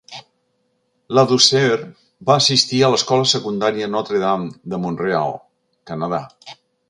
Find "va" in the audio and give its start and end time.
2.29-2.37